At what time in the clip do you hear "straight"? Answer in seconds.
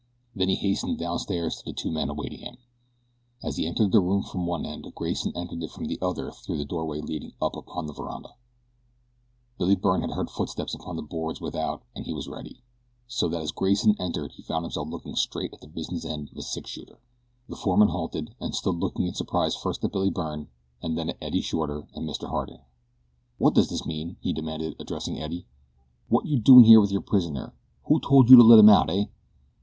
15.15-15.53